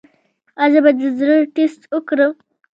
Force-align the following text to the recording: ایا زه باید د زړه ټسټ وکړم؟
ایا 0.61 0.71
زه 0.73 0.79
باید 0.83 0.97
د 1.01 1.05
زړه 1.19 1.35
ټسټ 1.55 1.81
وکړم؟ 1.93 2.31